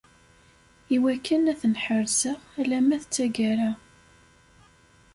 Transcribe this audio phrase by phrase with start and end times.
[0.95, 3.71] Iwakken ad ten-ḥerzeɣ alamma d taggara.